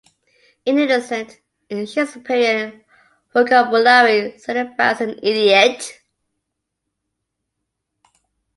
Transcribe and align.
An 0.65 0.79
innocent, 0.79 1.41
in 1.69 1.85
Shakespearean 1.85 2.83
vocabulary, 3.35 4.35
signifies 4.39 4.99
an 4.99 5.11
idiot. 5.21 6.01